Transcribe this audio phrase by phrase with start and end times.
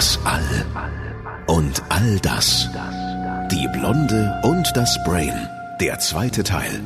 [0.00, 0.64] Das All
[1.46, 2.70] und all das.
[3.52, 5.46] Die Blonde und das Brain.
[5.78, 6.80] Der zweite Teil.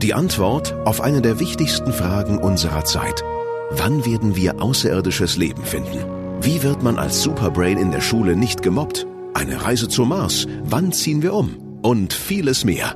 [0.00, 3.24] Die Antwort auf eine der wichtigsten Fragen unserer Zeit.
[3.72, 5.98] Wann werden wir außerirdisches Leben finden?
[6.40, 9.08] Wie wird man als Superbrain in der Schule nicht gemobbt?
[9.34, 10.46] Eine Reise zum Mars?
[10.62, 11.56] Wann ziehen wir um?
[11.82, 12.94] Und vieles mehr.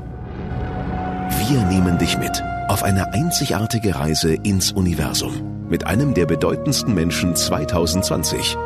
[1.49, 7.35] Wir nehmen dich mit auf eine einzigartige Reise ins Universum mit einem der bedeutendsten Menschen
[7.35, 8.57] 2020.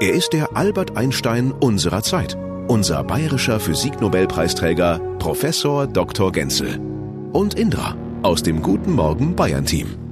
[0.00, 6.30] Er ist der Albert Einstein unserer Zeit, unser bayerischer Physiknobelpreisträger Professor Dr.
[6.30, 6.78] Genzel
[7.32, 10.07] und Indra aus dem Guten Morgen Bayern Team.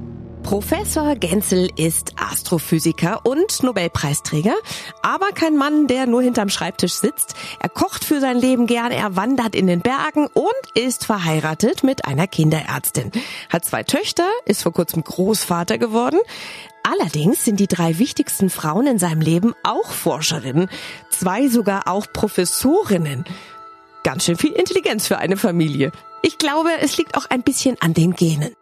[0.47, 4.55] Professor Genzel ist Astrophysiker und Nobelpreisträger,
[5.01, 7.35] aber kein Mann, der nur hinterm Schreibtisch sitzt.
[7.59, 12.05] Er kocht für sein Leben gern, er wandert in den Bergen und ist verheiratet mit
[12.05, 13.11] einer Kinderärztin.
[13.49, 16.19] Hat zwei Töchter, ist vor kurzem Großvater geworden.
[16.81, 20.69] Allerdings sind die drei wichtigsten Frauen in seinem Leben auch Forscherinnen,
[21.09, 23.25] zwei sogar auch Professorinnen.
[24.05, 25.91] Ganz schön viel Intelligenz für eine Familie.
[26.21, 28.55] Ich glaube, es liegt auch ein bisschen an den Genen.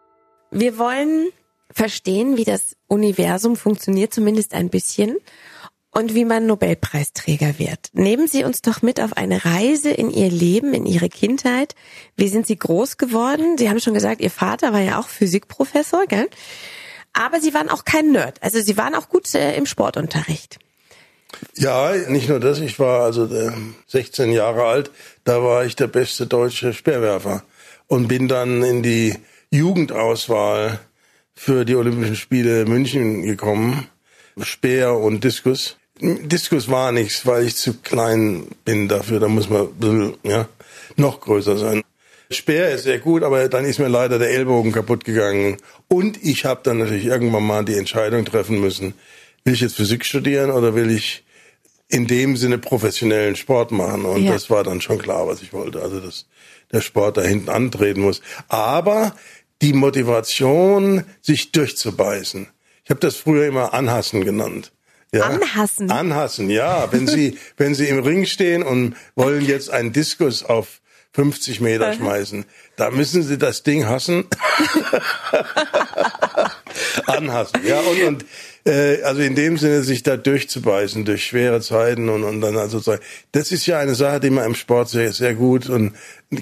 [0.50, 1.30] Wir wollen
[1.76, 5.16] verstehen, wie das Universum funktioniert, zumindest ein bisschen,
[5.90, 7.90] und wie man Nobelpreisträger wird.
[7.92, 11.74] Nehmen Sie uns doch mit auf eine Reise in Ihr Leben, in Ihre Kindheit.
[12.16, 13.56] Wie sind Sie groß geworden?
[13.56, 16.28] Sie haben schon gesagt, Ihr Vater war ja auch Physikprofessor, gell?
[17.14, 18.42] Aber Sie waren auch kein Nerd.
[18.42, 20.58] Also Sie waren auch gut äh, im Sportunterricht.
[21.56, 22.60] Ja, nicht nur das.
[22.60, 23.52] Ich war also äh,
[23.86, 24.90] 16 Jahre alt.
[25.24, 27.42] Da war ich der beste deutsche Speerwerfer
[27.86, 29.14] und bin dann in die
[29.50, 30.78] Jugendauswahl
[31.36, 33.86] für die Olympischen Spiele München gekommen.
[34.42, 35.76] Speer und Diskus.
[36.00, 39.20] Diskus war nichts, weil ich zu klein bin dafür.
[39.20, 39.68] Da muss man
[40.24, 40.48] ja,
[40.96, 41.82] noch größer sein.
[42.30, 45.58] Speer ist sehr gut, aber dann ist mir leider der Ellbogen kaputt gegangen.
[45.88, 48.94] Und ich habe dann natürlich irgendwann mal die Entscheidung treffen müssen,
[49.44, 51.24] will ich jetzt Physik studieren oder will ich
[51.88, 54.04] in dem Sinne professionellen Sport machen?
[54.04, 54.32] Und ja.
[54.32, 55.80] das war dann schon klar, was ich wollte.
[55.82, 56.26] Also, dass
[56.72, 58.22] der Sport da hinten antreten muss.
[58.48, 59.14] Aber
[59.62, 62.48] die Motivation, sich durchzubeißen.
[62.84, 64.72] Ich habe das früher immer Anhassen genannt.
[65.12, 65.90] Ja, anhassen.
[65.90, 66.92] Anhassen, ja.
[66.92, 70.80] Wenn Sie, wenn Sie im Ring stehen und wollen jetzt einen Diskus auf
[71.12, 72.44] 50 Meter schmeißen,
[72.76, 74.26] da müssen Sie das Ding hassen.
[77.06, 77.80] anhassen, ja.
[77.80, 78.24] Und, und
[78.66, 82.80] äh, also in dem Sinne, sich da durchzubeißen durch schwere Zeiten und, und dann also
[83.32, 85.94] das ist ja eine Sache, die man im Sport sehr, sehr gut und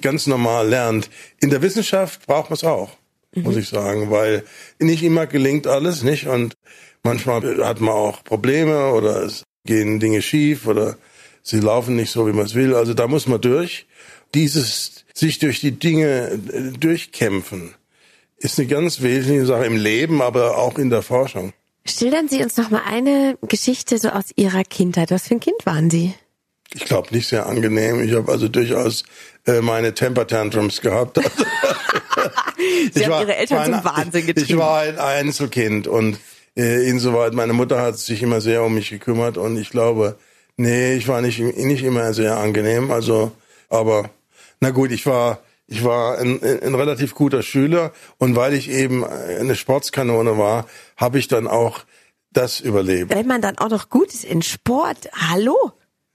[0.02, 1.08] ganz normal lernt.
[1.40, 2.90] In der Wissenschaft braucht man es auch
[3.36, 4.44] muss ich sagen, weil
[4.78, 6.26] nicht immer gelingt alles, nicht?
[6.26, 6.54] Und
[7.02, 10.96] manchmal hat man auch Probleme oder es gehen Dinge schief oder
[11.42, 12.74] sie laufen nicht so, wie man es will.
[12.74, 13.86] Also da muss man durch.
[14.34, 17.74] Dieses sich durch die Dinge äh, durchkämpfen
[18.36, 21.52] ist eine ganz wesentliche Sache im Leben, aber auch in der Forschung.
[21.86, 25.10] Schildern Sie uns noch mal eine Geschichte so aus Ihrer Kindheit.
[25.10, 26.14] Was für ein Kind waren Sie?
[26.74, 28.02] Ich glaube nicht sehr angenehm.
[28.02, 29.04] Ich habe also durchaus
[29.46, 31.20] äh, meine Temper Tantrums gehabt.
[32.92, 34.48] Sie ich haben war, Ihre Eltern zum Wahnsinn getrieben.
[34.48, 36.18] Ich war ein Einzelkind und
[36.56, 40.16] äh, insoweit meine Mutter hat sich immer sehr um mich gekümmert und ich glaube,
[40.56, 42.90] nee, ich war nicht nicht immer sehr angenehm.
[42.90, 43.32] Also,
[43.68, 44.10] aber
[44.60, 49.04] na gut, ich war ich war ein, ein relativ guter Schüler und weil ich eben
[49.04, 51.80] eine Sportskanone war, habe ich dann auch
[52.32, 53.14] das überlebt.
[53.14, 55.72] Wenn man dann auch noch gut ist in Sport, hallo?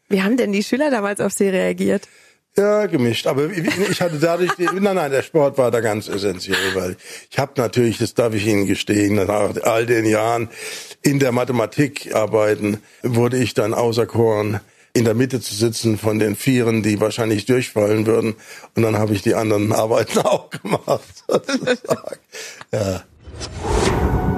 [0.07, 2.07] Wie haben denn die Schüler damals auf Sie reagiert?
[2.59, 3.25] Ja, gemischt.
[3.25, 6.97] Aber ich hatte dadurch, nein, nein, der Sport war da ganz essentiell, weil
[7.31, 10.49] ich habe natürlich, das darf ich Ihnen gestehen, nach all den Jahren
[11.01, 14.59] in der Mathematik arbeiten, wurde ich dann auserkoren,
[14.91, 18.35] in der Mitte zu sitzen von den Vieren, die wahrscheinlich durchfallen würden.
[18.75, 21.23] Und dann habe ich die anderen Arbeiten auch gemacht.
[22.73, 23.03] ja.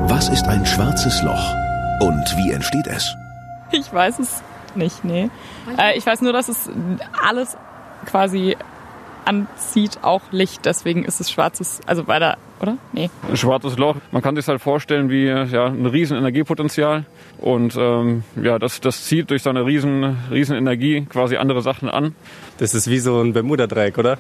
[0.08, 1.56] Was ist ein schwarzes Loch
[2.02, 3.12] und wie entsteht es?
[3.72, 4.44] Ich weiß es
[4.76, 5.30] nicht, nee.
[5.80, 6.70] Äh, ich weiß nur, dass es
[7.20, 7.58] alles
[8.06, 8.56] quasi
[9.26, 10.66] anzieht, auch Licht.
[10.66, 12.78] Deswegen ist es schwarzes, also weiter, oder?
[12.94, 13.10] Nee.
[13.30, 17.06] Ein schwarzes Loch, man kann sich halt vorstellen wie ja, ein riesen Energiepotenzial.
[17.38, 22.16] Und ähm, ja, das, das zieht durch seine riesen, riesen Energie quasi andere Sachen an.
[22.58, 24.18] Das ist wie so ein Bermuda-Dreieck, oder?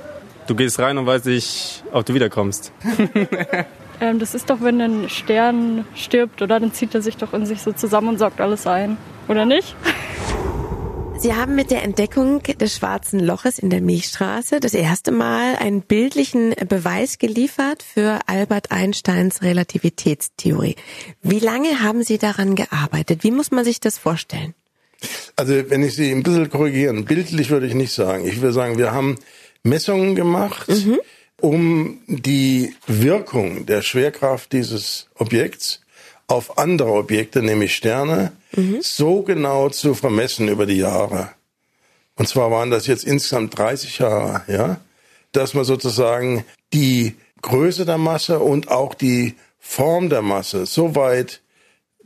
[0.47, 2.73] Du gehst rein und weißt nicht, ob du wiederkommst.
[4.01, 6.59] ähm, das ist doch, wenn ein Stern stirbt, oder?
[6.59, 8.97] Dann zieht er sich doch in sich so zusammen und saugt alles ein.
[9.27, 9.75] Oder nicht?
[11.21, 15.83] Sie haben mit der Entdeckung des schwarzen Loches in der Milchstraße das erste Mal einen
[15.83, 20.77] bildlichen Beweis geliefert für Albert Einsteins Relativitätstheorie.
[21.21, 23.23] Wie lange haben Sie daran gearbeitet?
[23.23, 24.55] Wie muss man sich das vorstellen?
[25.35, 28.27] Also wenn ich Sie ein bisschen korrigieren, bildlich würde ich nicht sagen.
[28.27, 29.19] Ich würde sagen, wir haben
[29.61, 30.99] Messungen gemacht, mhm.
[31.39, 35.80] um die Wirkung der Schwerkraft dieses Objekts
[36.31, 38.77] auf andere Objekte, nämlich Sterne, mhm.
[38.81, 41.29] so genau zu vermessen über die Jahre.
[42.15, 44.79] Und zwar waren das jetzt insgesamt 30 Jahre, ja,
[45.33, 51.41] dass man sozusagen die Größe der Masse und auch die Form der Masse so weit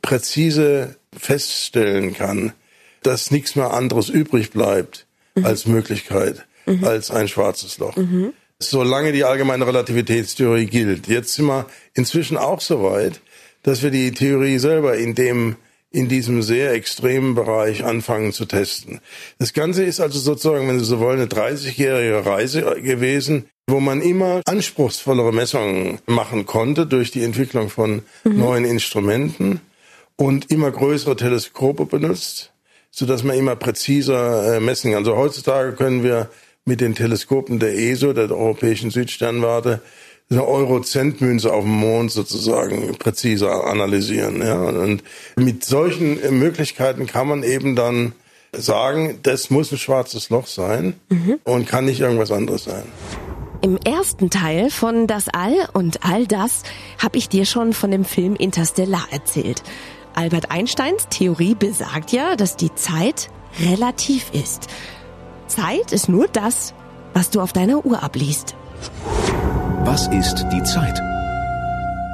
[0.01, 2.54] präzise feststellen kann,
[3.04, 5.06] dass nichts mehr anderes übrig bleibt
[5.36, 5.45] mhm.
[5.45, 6.83] als Möglichkeit, mhm.
[6.83, 7.95] als ein schwarzes Loch.
[7.95, 8.33] Mhm.
[8.57, 11.07] Solange die allgemeine Relativitätstheorie gilt.
[11.07, 13.21] Jetzt sind wir inzwischen auch so weit,
[13.65, 15.57] dass wir die Theorie selber in dem
[15.91, 19.00] in diesem sehr extremen Bereich anfangen zu testen.
[19.39, 24.01] Das Ganze ist also sozusagen, wenn Sie so wollen, eine 30-jährige Reise gewesen, wo man
[24.01, 28.38] immer anspruchsvollere Messungen machen konnte durch die Entwicklung von mhm.
[28.38, 29.62] neuen Instrumenten
[30.18, 32.51] und immer größere Teleskope benutzt,
[32.91, 35.00] so dass man immer präziser äh, messen kann.
[35.00, 36.29] Also heutzutage können wir
[36.65, 39.81] mit den Teleskopen der ESO, der Europäischen Südsternwarte,
[40.30, 44.42] eine Eurozentmünze auf dem Mond sozusagen präziser analysieren.
[44.42, 44.56] Ja.
[44.56, 45.04] Und
[45.36, 48.13] mit solchen Möglichkeiten kann man eben dann
[48.51, 51.39] sagen, das muss ein schwarzes Loch sein mhm.
[51.44, 52.83] und kann nicht irgendwas anderes sein.
[53.62, 56.63] Im ersten Teil von Das All und all das
[57.01, 59.63] habe ich dir schon von dem Film Interstellar erzählt.
[60.13, 63.30] Albert Einsteins Theorie besagt ja, dass die Zeit
[63.60, 64.68] relativ ist.
[65.48, 66.74] Zeit ist nur das,
[67.13, 68.56] was du auf deiner Uhr abliest.
[69.85, 70.99] Was ist die Zeit?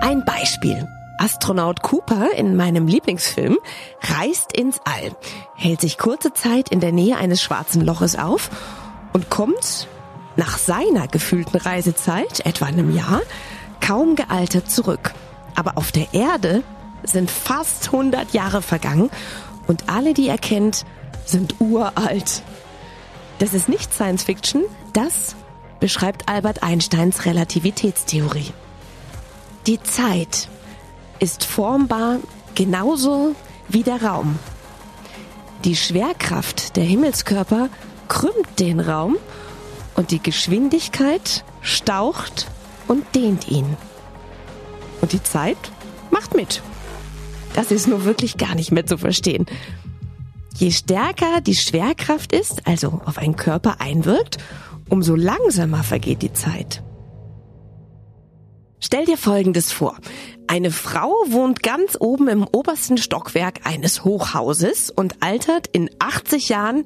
[0.01, 0.89] Ein Beispiel.
[1.17, 3.57] Astronaut Cooper in meinem Lieblingsfilm
[4.01, 5.15] reist ins All,
[5.55, 8.49] hält sich kurze Zeit in der Nähe eines schwarzen Loches auf
[9.13, 9.87] und kommt
[10.35, 13.21] nach seiner gefühlten Reisezeit, etwa einem Jahr,
[13.79, 15.13] kaum gealtert zurück.
[15.55, 16.63] Aber auf der Erde
[17.03, 19.09] sind fast 100 Jahre vergangen
[19.67, 20.85] und alle, die er kennt,
[21.25, 22.43] sind uralt.
[23.39, 25.37] Das ist nicht Science Fiction, das
[25.81, 28.53] beschreibt Albert Einsteins Relativitätstheorie.
[29.67, 30.47] Die Zeit
[31.19, 32.19] ist formbar
[32.55, 33.35] genauso
[33.67, 34.39] wie der Raum.
[35.65, 37.69] Die Schwerkraft der Himmelskörper
[38.07, 39.17] krümmt den Raum
[39.95, 42.47] und die Geschwindigkeit staucht
[42.87, 43.77] und dehnt ihn.
[45.01, 45.57] Und die Zeit
[46.11, 46.61] macht mit.
[47.53, 49.45] Das ist nur wirklich gar nicht mehr zu verstehen.
[50.55, 54.37] Je stärker die Schwerkraft ist, also auf einen Körper einwirkt,
[54.91, 56.83] umso langsamer vergeht die Zeit.
[58.79, 59.97] Stell dir Folgendes vor.
[60.47, 66.83] Eine Frau wohnt ganz oben im obersten Stockwerk eines Hochhauses und altert in 80 Jahren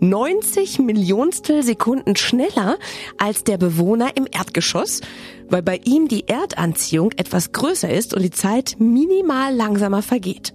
[0.00, 2.78] 90 Millionstel Sekunden schneller
[3.18, 5.00] als der Bewohner im Erdgeschoss,
[5.48, 10.54] weil bei ihm die Erdanziehung etwas größer ist und die Zeit minimal langsamer vergeht.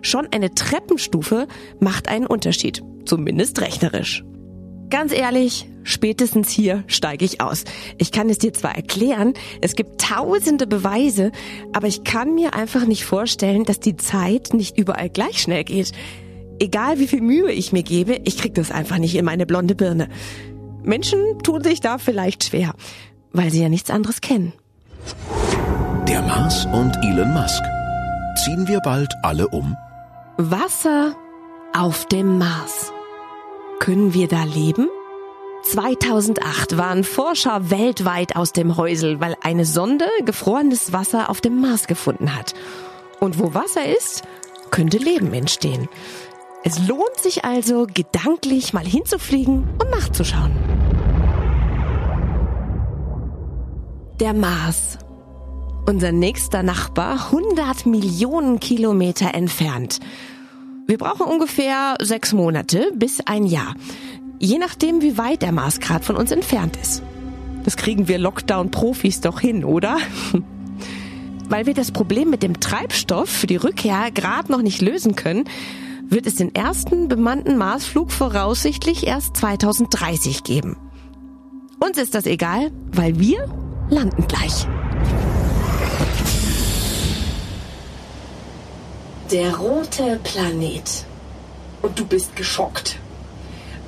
[0.00, 1.46] Schon eine Treppenstufe
[1.78, 4.24] macht einen Unterschied, zumindest rechnerisch.
[4.92, 7.64] Ganz ehrlich, spätestens hier steige ich aus.
[7.96, 11.32] Ich kann es dir zwar erklären, es gibt tausende Beweise,
[11.72, 15.92] aber ich kann mir einfach nicht vorstellen, dass die Zeit nicht überall gleich schnell geht.
[16.58, 19.74] Egal wie viel Mühe ich mir gebe, ich krieg das einfach nicht in meine blonde
[19.74, 20.10] Birne.
[20.82, 22.74] Menschen tun sich da vielleicht schwer,
[23.32, 24.52] weil sie ja nichts anderes kennen.
[26.06, 27.62] Der Mars und Elon Musk.
[28.44, 29.74] Ziehen wir bald alle um?
[30.36, 31.16] Wasser
[31.72, 32.92] auf dem Mars.
[33.82, 34.88] Können wir da leben?
[35.64, 41.88] 2008 waren Forscher weltweit aus dem Häusel, weil eine Sonde gefrorenes Wasser auf dem Mars
[41.88, 42.54] gefunden hat.
[43.18, 44.22] Und wo Wasser ist,
[44.70, 45.88] könnte Leben entstehen.
[46.62, 50.52] Es lohnt sich also, gedanklich mal hinzufliegen und nachzuschauen.
[54.20, 54.98] Der Mars.
[55.88, 59.98] Unser nächster Nachbar, 100 Millionen Kilometer entfernt.
[60.92, 63.74] Wir brauchen ungefähr sechs Monate bis ein Jahr.
[64.38, 67.02] Je nachdem, wie weit der Marsgrad von uns entfernt ist.
[67.64, 69.96] Das kriegen wir Lockdown-Profis doch hin, oder?
[71.48, 75.44] Weil wir das Problem mit dem Treibstoff für die Rückkehr gerade noch nicht lösen können,
[76.10, 80.76] wird es den ersten bemannten Marsflug voraussichtlich erst 2030 geben.
[81.80, 83.46] Uns ist das egal, weil wir
[83.88, 84.66] landen gleich.
[89.32, 91.06] Der rote Planet.
[91.80, 92.98] Und du bist geschockt.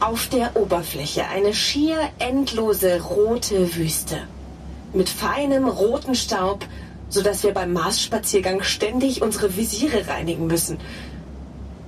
[0.00, 4.16] Auf der Oberfläche eine schier endlose rote Wüste.
[4.94, 6.64] Mit feinem roten Staub,
[7.10, 10.78] sodass wir beim Marsspaziergang ständig unsere Visiere reinigen müssen.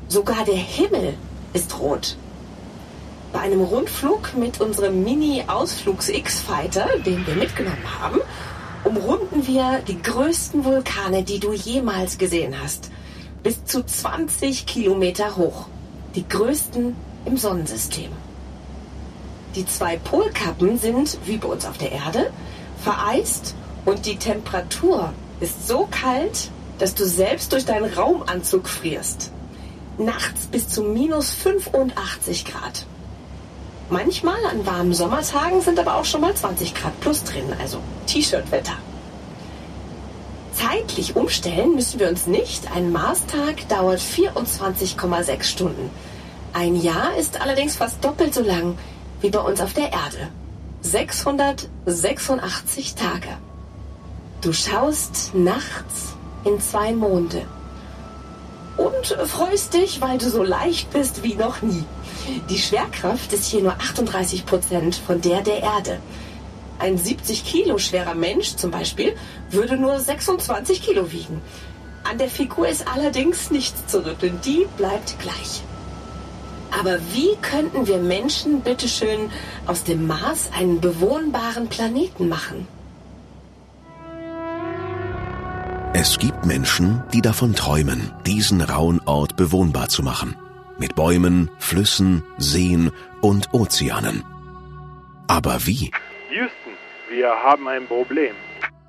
[0.08, 1.14] Sogar der Himmel
[1.54, 2.18] ist rot.
[3.32, 8.20] Bei einem Rundflug mit unserem Mini-Ausflugs-X-Fighter, den wir mitgenommen haben,
[8.84, 12.90] umrunden wir die größten Vulkane, die du jemals gesehen hast
[13.46, 15.66] bis zu 20 Kilometer hoch.
[16.16, 18.10] Die größten im Sonnensystem.
[19.54, 22.32] Die zwei Polkappen sind, wie bei uns auf der Erde,
[22.82, 26.50] vereist und die Temperatur ist so kalt,
[26.80, 29.30] dass du selbst durch deinen Raumanzug frierst.
[29.96, 32.84] Nachts bis zu minus 85 Grad.
[33.90, 38.76] Manchmal an warmen Sommertagen sind aber auch schon mal 20 Grad plus drin, also T-Shirt-Wetter.
[40.76, 42.70] Zeitlich umstellen müssen wir uns nicht.
[42.70, 45.88] Ein Marstag dauert 24,6 Stunden.
[46.52, 48.76] Ein Jahr ist allerdings fast doppelt so lang
[49.22, 50.28] wie bei uns auf der Erde.
[50.82, 53.38] 686 Tage.
[54.42, 56.14] Du schaust nachts
[56.44, 57.46] in zwei Monde
[58.76, 61.84] und freust dich, weil du so leicht bist wie noch nie.
[62.50, 66.00] Die Schwerkraft ist hier nur 38 Prozent von der der Erde.
[66.78, 69.16] Ein 70 Kilo schwerer Mensch zum Beispiel
[69.50, 71.40] würde nur 26 Kilo wiegen.
[72.04, 75.62] An der Figur ist allerdings nichts zu rütteln, die bleibt gleich.
[76.70, 79.30] Aber wie könnten wir Menschen bitteschön
[79.66, 82.68] aus dem Mars einen bewohnbaren Planeten machen?
[85.94, 90.36] Es gibt Menschen, die davon träumen, diesen rauen Ort bewohnbar zu machen.
[90.78, 92.92] Mit Bäumen, Flüssen, Seen
[93.22, 94.22] und Ozeanen.
[95.26, 95.90] Aber wie?
[97.08, 98.34] Wir haben ein Problem.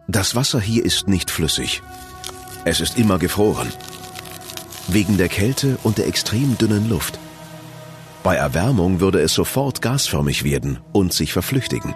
[0.07, 1.83] Das Wasser hier ist nicht flüssig.
[2.65, 3.71] Es ist immer gefroren.
[4.87, 7.19] Wegen der Kälte und der extrem dünnen Luft.
[8.23, 11.93] Bei Erwärmung würde es sofort gasförmig werden und sich verflüchtigen.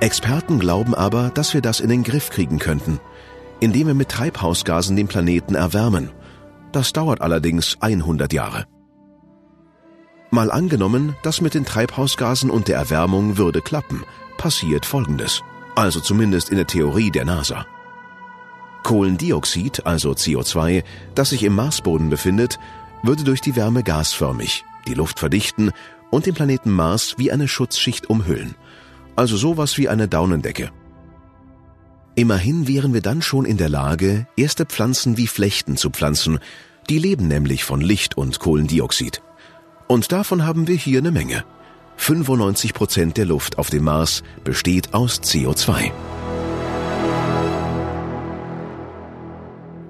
[0.00, 2.98] Experten glauben aber, dass wir das in den Griff kriegen könnten,
[3.60, 6.10] indem wir mit Treibhausgasen den Planeten erwärmen.
[6.72, 8.66] Das dauert allerdings 100 Jahre.
[10.32, 14.02] Mal angenommen, das mit den Treibhausgasen und der Erwärmung würde klappen,
[14.36, 15.42] passiert Folgendes.
[15.76, 17.64] Also zumindest in der Theorie der NASA.
[18.82, 20.82] Kohlendioxid, also CO2,
[21.14, 22.58] das sich im Marsboden befindet,
[23.04, 25.70] würde durch die Wärme gasförmig, die Luft verdichten
[26.10, 28.56] und den Planeten Mars wie eine Schutzschicht umhüllen
[29.16, 30.70] also sowas wie eine Daunendecke.
[32.14, 36.38] Immerhin wären wir dann schon in der Lage, erste Pflanzen wie Flechten zu pflanzen,
[36.90, 39.22] die leben nämlich von Licht und Kohlendioxid.
[39.86, 41.44] Und davon haben wir hier eine Menge.
[41.96, 45.92] 95 Prozent der Luft auf dem Mars besteht aus CO2.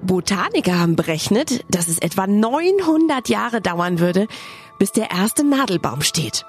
[0.03, 4.27] Botaniker haben berechnet, dass es etwa 900 Jahre dauern würde,
[4.77, 6.45] bis der erste Nadelbaum steht.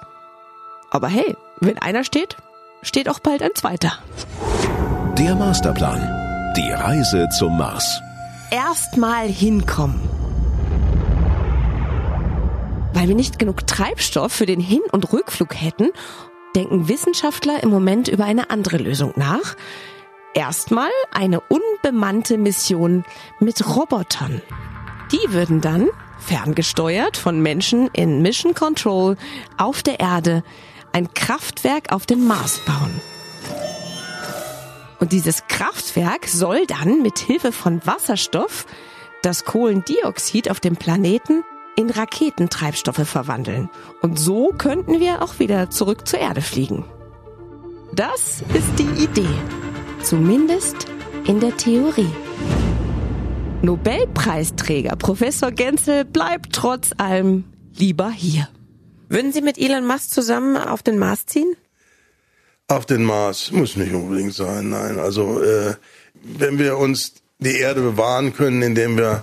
[0.90, 2.36] Aber hey, wenn einer steht,
[2.82, 3.92] steht auch bald ein zweiter.
[5.16, 6.54] Der Masterplan.
[6.56, 8.00] Die Reise zum Mars.
[8.50, 10.00] Erstmal hinkommen.
[12.94, 15.90] Weil wir nicht genug Treibstoff für den Hin- und Rückflug hätten,
[16.54, 19.56] denken Wissenschaftler im Moment über eine andere Lösung nach.
[20.32, 23.04] Erstmal eine unbemannte Mission
[23.40, 24.40] mit Robotern.
[25.10, 25.88] Die würden dann,
[26.20, 29.16] ferngesteuert von Menschen in Mission Control,
[29.58, 30.44] auf der Erde
[30.92, 33.00] ein Kraftwerk auf dem Mars bauen.
[35.00, 38.66] Und dieses Kraftwerk soll dann mit Hilfe von Wasserstoff
[39.22, 41.42] das Kohlendioxid auf dem Planeten
[41.76, 43.68] in Raketentreibstoffe verwandeln.
[44.02, 46.84] Und so könnten wir auch wieder zurück zur Erde fliegen.
[47.92, 49.28] Das ist die Idee.
[50.02, 50.86] Zumindest
[51.26, 52.10] in der Theorie.
[53.62, 58.48] Nobelpreisträger Professor Genzel bleibt trotz allem lieber hier.
[59.08, 61.56] Würden Sie mit Elon Musk zusammen auf den Mars ziehen?
[62.68, 64.98] Auf den Mars muss nicht unbedingt sein, nein.
[64.98, 65.74] Also äh,
[66.22, 69.22] wenn wir uns die Erde bewahren können, indem wir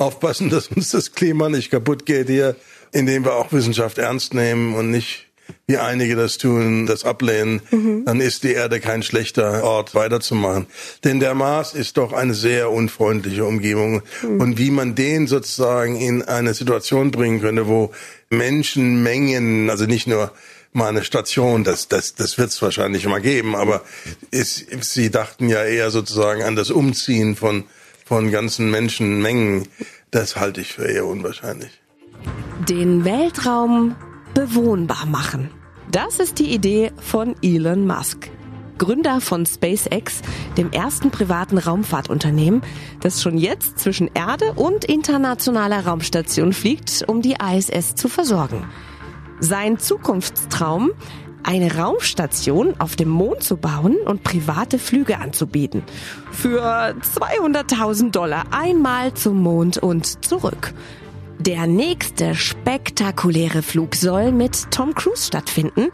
[0.00, 2.56] aufpassen, dass uns das Klima nicht kaputt geht hier,
[2.92, 5.26] indem wir auch Wissenschaft ernst nehmen und nicht
[5.66, 8.04] wie einige das tun, das ablehnen, mhm.
[8.04, 10.66] dann ist die Erde kein schlechter Ort weiterzumachen.
[11.04, 14.02] Denn der Mars ist doch eine sehr unfreundliche Umgebung.
[14.22, 14.40] Mhm.
[14.40, 17.92] Und wie man den sozusagen in eine Situation bringen könnte, wo
[18.30, 20.32] Menschenmengen, also nicht nur
[20.72, 23.82] mal eine Station, das, das, das wird es wahrscheinlich mal geben, aber
[24.30, 27.64] ist, sie dachten ja eher sozusagen an das Umziehen von,
[28.10, 29.68] von ganzen Menschenmengen.
[30.10, 31.70] Das halte ich für eher unwahrscheinlich.
[32.68, 33.94] Den Weltraum
[34.34, 35.48] bewohnbar machen.
[35.92, 38.28] Das ist die Idee von Elon Musk.
[38.78, 40.22] Gründer von SpaceX,
[40.56, 42.62] dem ersten privaten Raumfahrtunternehmen,
[42.98, 48.68] das schon jetzt zwischen Erde und internationaler Raumstation fliegt, um die ISS zu versorgen.
[49.38, 50.90] Sein Zukunftstraum,
[51.42, 55.82] eine Raumstation auf dem Mond zu bauen und private Flüge anzubieten.
[56.32, 60.74] Für 200.000 Dollar einmal zum Mond und zurück.
[61.40, 65.88] Der nächste spektakuläre Flug soll mit Tom Cruise stattfinden.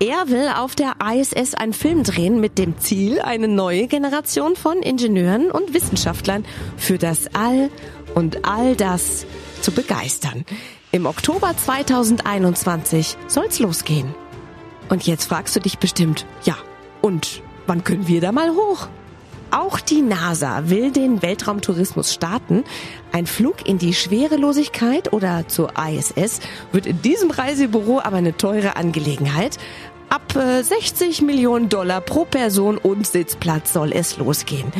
[0.00, 4.78] Er will auf der ISS einen Film drehen mit dem Ziel, eine neue Generation von
[4.78, 6.46] Ingenieuren und Wissenschaftlern
[6.78, 7.68] für das All
[8.14, 9.26] und all das
[9.60, 10.46] zu begeistern.
[10.92, 14.14] Im Oktober 2021 soll's losgehen.
[14.88, 16.56] Und jetzt fragst du dich bestimmt, ja,
[17.02, 18.88] und wann können wir da mal hoch?
[19.50, 22.64] Auch die NASA will den Weltraumtourismus starten.
[23.12, 26.40] Ein Flug in die Schwerelosigkeit oder zur ISS
[26.72, 29.58] wird in diesem Reisebüro aber eine teure Angelegenheit.
[30.08, 34.72] Ab 60 äh, Millionen Dollar pro Person und Sitzplatz soll es losgehen.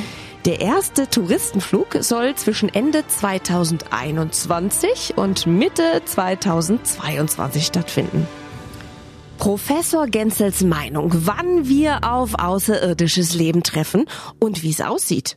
[0.44, 8.28] Der erste Touristenflug soll zwischen Ende 2021 und Mitte 2022 stattfinden.
[9.38, 14.06] Professor Gensels Meinung, wann wir auf außerirdisches Leben treffen
[14.40, 15.36] und wie es aussieht.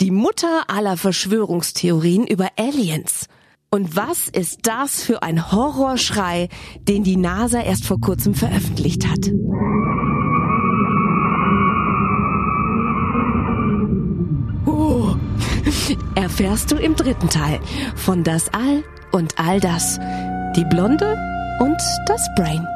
[0.00, 3.26] Die Mutter aller Verschwörungstheorien über Aliens.
[3.70, 6.48] Und was ist das für ein Horrorschrei,
[6.80, 9.30] den die NASA erst vor kurzem veröffentlicht hat?
[14.66, 15.14] Oh,
[16.14, 17.60] erfährst du im dritten Teil
[17.94, 19.98] von Das All und all das,
[20.56, 21.16] die Blonde
[21.60, 21.76] und
[22.06, 22.66] das Brain.